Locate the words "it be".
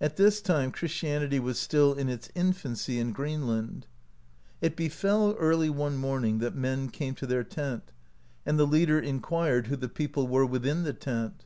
4.62-4.88